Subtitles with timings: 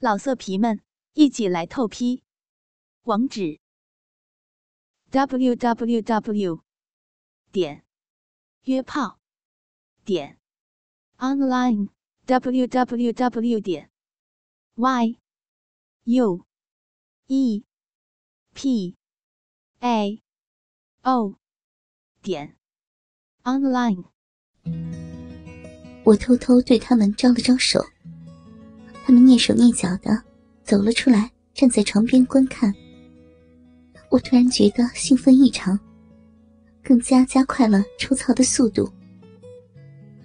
[0.00, 0.80] 老色皮们，
[1.14, 2.22] 一起来透批！
[3.02, 3.58] 网址
[5.10, 6.62] ：w w w
[7.50, 7.84] 点
[8.62, 9.18] 约炮
[10.04, 10.38] 点
[11.16, 11.88] online
[12.26, 13.90] w w w 点
[14.76, 15.18] y
[16.04, 16.46] u
[17.26, 17.64] e
[18.54, 18.96] p
[19.80, 20.22] a
[21.02, 21.34] o
[22.22, 22.56] 点
[23.42, 24.04] online。
[26.04, 27.80] 我偷偷对他们招了招手。
[29.08, 30.22] 他们蹑手蹑脚的
[30.62, 32.70] 走了出来，站在床边观看。
[34.10, 35.80] 我突然觉得兴奋异常，
[36.84, 38.92] 更加加快了抽操的速度。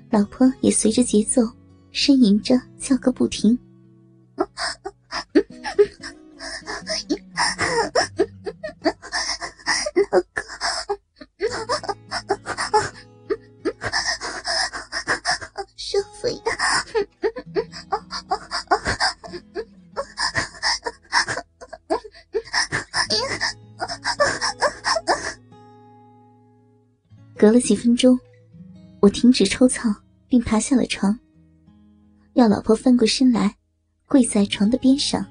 [0.09, 1.44] 老婆也随着节奏
[1.94, 3.58] 呻吟着叫个不停。
[4.35, 4.94] 老公。
[27.44, 28.17] 隔了几分钟，
[29.02, 29.94] 我停止抽操，
[30.30, 31.19] 并爬下了床，
[32.35, 33.58] 要老婆翻过身来，
[34.05, 35.25] 跪在床的边上。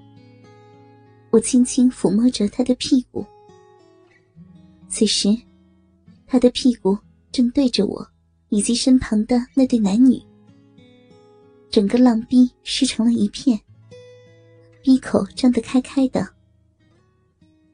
[1.30, 3.24] 我轻轻抚摸着她的屁股。
[4.90, 5.34] 此时，
[6.26, 6.98] 她的屁股
[7.30, 8.06] 正对着我
[8.50, 10.22] 以及身旁的那对男女，
[11.70, 13.58] 整个浪逼湿成了一片，
[14.82, 16.20] 逼口张得开开的。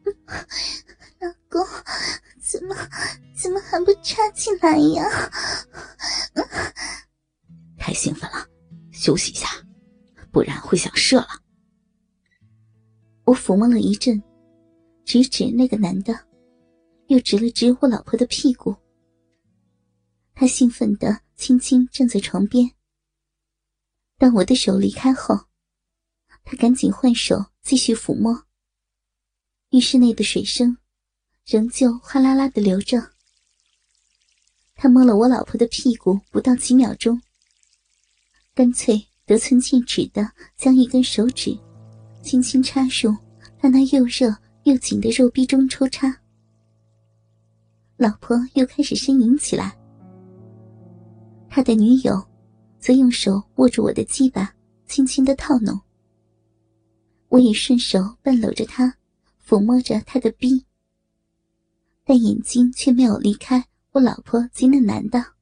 [1.18, 1.60] 老公。
[2.50, 2.74] 怎么，
[3.36, 5.04] 怎么还不插进来呀？
[7.76, 8.48] 太兴奋了，
[8.90, 9.46] 休息一下，
[10.32, 11.28] 不然会想射了。
[13.24, 14.22] 我抚摸了一阵，
[15.04, 16.18] 指指那个男的，
[17.08, 18.74] 又指了指我老婆的屁股。
[20.34, 22.70] 他兴奋的轻轻站在床边。
[24.16, 25.38] 当我的手离开后，
[26.44, 28.46] 他赶紧换手继续抚摸。
[29.68, 30.78] 浴室内的水声。
[31.50, 33.02] 仍旧哗啦啦的流着。
[34.74, 37.18] 他摸了我老婆的屁股不到几秒钟，
[38.54, 41.58] 干脆得寸进尺的将一根手指
[42.22, 43.16] 轻轻插入
[43.58, 46.14] 他那又热又紧的肉壁中抽插。
[47.96, 49.74] 老婆又开始呻吟起来，
[51.48, 52.22] 他的女友
[52.78, 54.54] 则用手握住我的鸡巴，
[54.86, 55.80] 轻轻的套弄。
[57.28, 58.94] 我也顺手半搂着他，
[59.42, 60.62] 抚摸着他的逼。
[62.08, 65.34] 但眼睛却没有离开我老婆及那男的。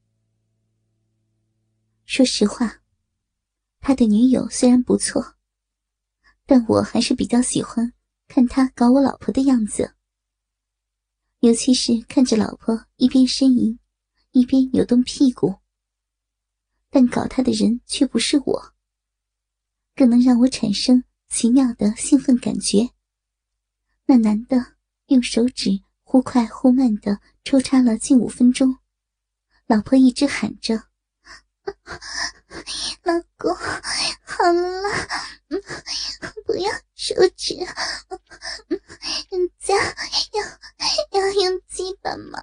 [2.04, 2.82] 说实话，
[3.78, 5.36] 他的女友虽然不错，
[6.44, 7.92] 但我还是比较喜欢
[8.26, 9.94] 看他搞我老婆的样子。
[11.38, 13.78] 尤其是看着老婆一边呻吟，
[14.32, 15.54] 一边扭动屁股，
[16.90, 18.74] 但搞他的人却不是我，
[19.94, 22.90] 更能让我产生奇妙的兴奋感觉。
[24.06, 24.74] 那男的
[25.06, 25.85] 用手指。
[26.08, 28.78] 忽快忽慢的抽插了近五分钟，
[29.66, 30.84] 老婆一直喊着
[33.02, 34.88] ：“老公，好了，
[36.46, 39.74] 不要手指，人家
[40.32, 42.40] 要要用鸡巴吗？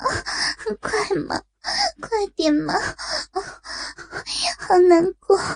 [0.81, 1.41] 快吗，
[2.01, 2.73] 快点吗，
[4.59, 5.55] 好难过，好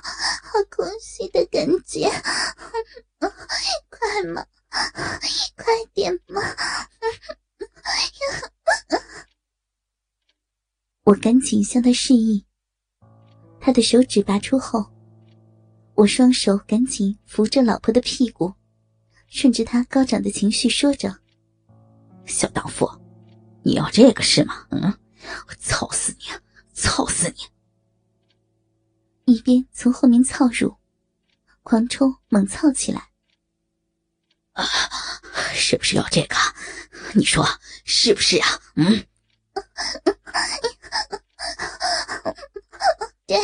[0.69, 2.09] 空虚的感觉，
[3.19, 4.45] 快吗，
[5.57, 6.41] 快点吗。”
[11.07, 12.43] 我赶紧向他示意。
[13.61, 14.91] 他的手指拔出后，
[15.95, 18.53] 我双手赶紧扶着老婆的屁股，
[19.29, 21.19] 顺着他高涨的情绪说着
[22.27, 22.91] ：“小荡妇，
[23.63, 24.67] 你要这个是吗？
[24.71, 24.81] 嗯，
[25.47, 26.25] 我操死你，
[26.73, 27.37] 操死你！”
[29.33, 30.75] 一边从后面操入，
[31.63, 33.11] 狂抽猛操起来。
[34.51, 34.65] 啊，
[35.55, 36.35] 是不是要这个？
[37.13, 37.47] 你说
[37.85, 38.59] 是不是啊？
[38.75, 39.05] 嗯。
[43.27, 43.39] 对，对，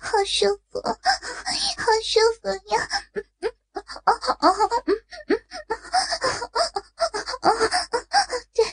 [0.00, 2.88] 好舒服，好舒服呀！
[8.54, 8.64] 对，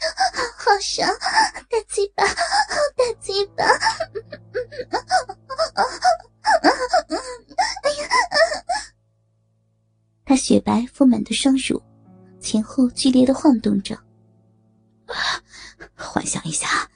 [0.58, 1.06] 好爽，
[1.70, 2.34] 大鸡巴，大
[3.20, 3.66] 鸡巴！
[7.84, 8.08] 哎呀，
[10.26, 11.82] 他雪白丰满的双乳
[12.56, 14.00] 前后剧烈的晃动着。
[15.94, 16.90] 幻想一下，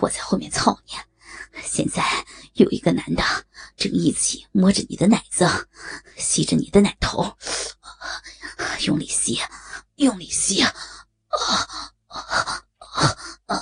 [0.00, 0.94] 我在后面操你，
[1.62, 2.02] 现在
[2.54, 3.22] 有一个男的
[3.76, 5.46] 正一起摸着你的奶子，
[6.16, 7.36] 吸着你的奶头，
[8.86, 9.38] 用力吸，
[9.96, 10.72] 用力吸，啊
[11.28, 11.52] 啊
[12.06, 12.64] 啊
[13.44, 13.56] 啊！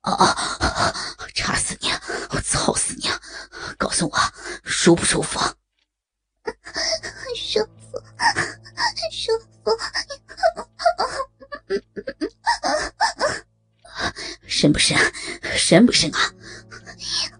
[0.00, 0.94] 啊！
[1.34, 1.90] 插死你！
[2.30, 3.10] 我操死你！
[3.78, 4.16] 告诉我，
[4.84, 5.38] 舒不舒服？
[7.36, 8.02] 舒服，
[9.12, 9.70] 舒服。
[14.48, 14.98] 深不深？
[15.56, 16.18] 深不深啊？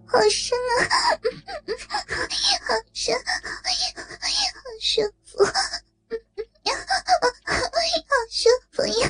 [0.07, 0.87] 好深啊！
[2.61, 3.21] 好深，好
[4.79, 5.51] 舒服，好
[8.31, 9.09] 舒服呀！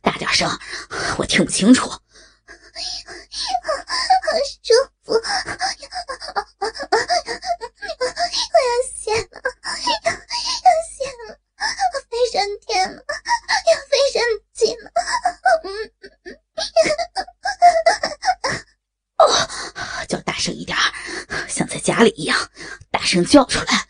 [0.00, 0.48] 大点声，
[1.18, 1.90] 我听不清楚。
[21.82, 22.50] 家里一样，
[22.90, 23.86] 大声叫出来！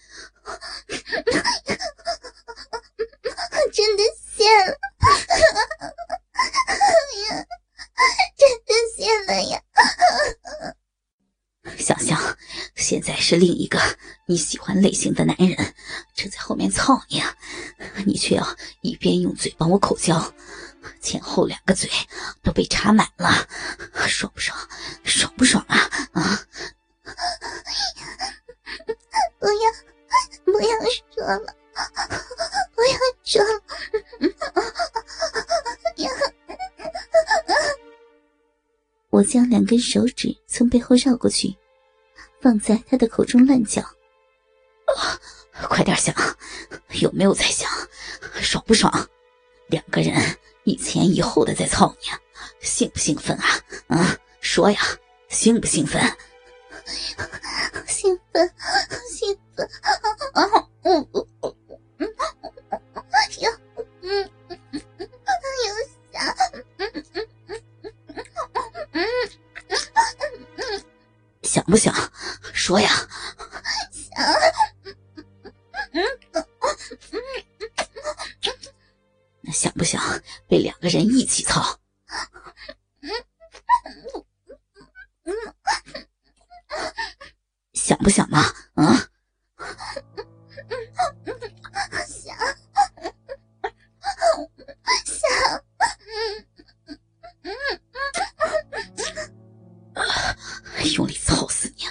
[3.73, 4.79] 真的谢了，
[7.29, 7.47] 呀，
[8.37, 9.63] 真的谢了呀！
[11.79, 12.37] 想想，
[12.77, 13.81] 现在是另一个
[14.27, 15.75] 你喜欢类型的男人
[16.15, 17.23] 正在后面操你，
[18.05, 20.35] 你却要一边用嘴帮我口交，
[21.01, 21.89] 前后两个嘴
[22.43, 23.49] 都被插满了，
[24.07, 24.59] 爽不爽？
[25.05, 25.91] 爽不爽啊？
[26.13, 26.41] 啊！
[29.39, 29.73] 不要，
[30.45, 30.69] 不要
[31.15, 31.55] 说了，
[32.75, 33.63] 不要说了！
[39.11, 41.57] 我将两根手指从背后绕过去，
[42.41, 43.83] 放在他的口中乱叫。
[45.69, 46.15] 快点想，
[47.01, 47.71] 有没有在想？
[48.41, 49.09] 爽不爽？
[49.69, 52.07] 两个人一前一后的在操你，
[52.61, 53.61] 兴不兴奋啊？
[53.89, 54.81] 啊，说呀，
[55.29, 56.01] 兴不兴奋？
[57.87, 58.55] 兴奋，
[59.11, 59.69] 兴奋！
[59.83, 60.43] 啊，
[60.83, 61.55] 嗯嗯嗯
[61.99, 62.09] 嗯，
[63.41, 63.51] 有，
[64.03, 64.31] 嗯，
[65.67, 65.71] 有
[66.13, 66.15] 想，
[66.79, 67.27] 嗯嗯嗯
[68.93, 68.99] 嗯
[70.57, 70.85] 嗯，
[71.43, 71.95] 想不想
[72.53, 72.89] 说呀？
[73.93, 74.25] 想，
[74.83, 74.97] 嗯
[75.93, 77.21] 嗯嗯，
[79.43, 80.03] 那想不想
[80.49, 81.79] 被两个人一起操？
[87.93, 88.41] 想不想嘛？
[88.73, 89.07] 啊！
[92.09, 92.35] 想，
[95.05, 95.29] 想，
[100.95, 101.85] 用力操死你！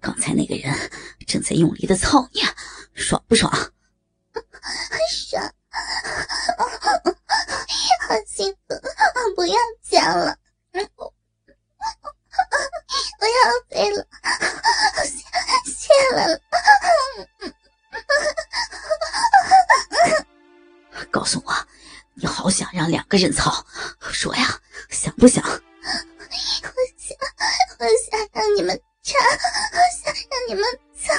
[0.00, 0.74] 刚才那个人
[1.26, 2.40] 正在用力的操你，
[23.08, 23.64] 个人操，
[24.12, 24.60] 说呀，
[24.90, 25.42] 想不想？
[25.44, 25.50] 我
[26.98, 27.16] 想，
[27.78, 29.14] 我想让你们插，
[29.72, 30.62] 我想让你们
[30.94, 31.14] 操，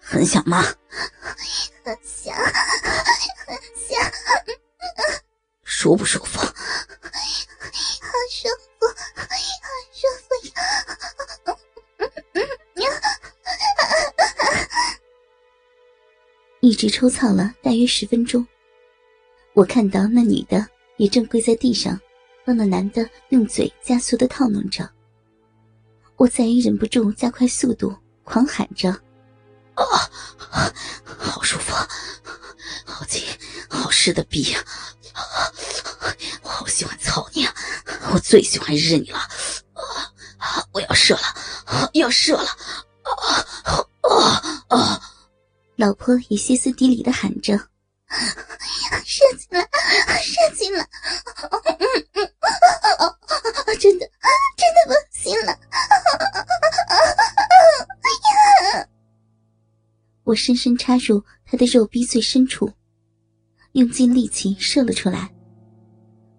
[0.00, 0.62] 很想吗？
[1.82, 2.44] 很想，很
[3.74, 4.12] 想，
[5.64, 6.38] 舒不舒服？
[6.38, 6.54] 好
[8.30, 8.48] 舒
[8.78, 8.94] 服，好
[9.94, 10.34] 舒服
[12.82, 12.88] 呀
[16.60, 18.44] 一直抽操了大约十分钟，
[19.58, 20.64] 我看到那女的
[20.98, 21.98] 也正跪在地上，
[22.46, 24.88] 帮那男的用嘴加速的套弄着。
[26.14, 28.88] 我再也忍不住加快速度，狂喊着
[29.74, 29.84] ：“啊，
[31.04, 31.74] 好舒服，
[32.84, 33.24] 好紧，
[33.68, 34.64] 好湿的逼呀！
[36.42, 37.52] 我好喜欢操你啊，
[38.14, 39.18] 我最喜欢日你了！
[40.38, 42.48] 啊，我要射了，要射了！
[43.02, 43.42] 啊
[44.02, 45.02] 啊啊！”
[45.74, 47.58] 老婆也歇斯底里的喊着
[49.18, 49.66] ：“射进了，
[50.22, 50.88] 射进了！
[53.80, 54.08] 真的，
[54.56, 55.58] 真的不行了！”
[60.22, 62.72] 我深深插入他的肉壁最深处，
[63.72, 65.34] 用尽力气射了出来，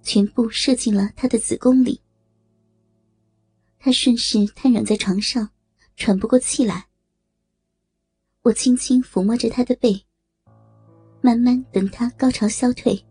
[0.02, 2.02] 全部射进了他的子宫里。
[3.78, 5.50] 他顺势瘫软在床上，
[5.98, 6.88] 喘不过气来。
[8.44, 10.06] 我轻轻抚摸着他的背，
[11.22, 13.06] 慢慢等他高潮消退，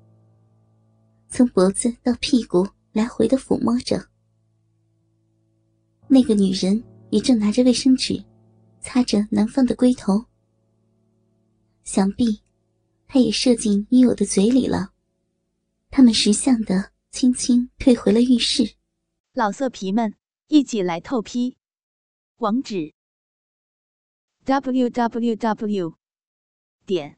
[1.28, 4.08] 从脖子到屁股来回的抚摸着。
[6.08, 8.24] 那个女人也正拿着卫生纸，
[8.80, 10.24] 擦着男方的龟头。
[11.84, 12.42] 想必，
[13.06, 14.92] 他也射进女友的嘴里了。
[15.90, 18.74] 他们识相的轻轻退回了浴室。
[19.32, 20.14] 老色皮们，
[20.48, 21.56] 一起来透批，
[22.38, 22.94] 网址。
[24.44, 25.94] www.
[26.86, 27.17] 点